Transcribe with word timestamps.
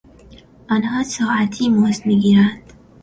آنها 0.69 1.03
ساعتی 1.03 1.69
مزد 1.69 2.05
میگیرند. 2.05 2.73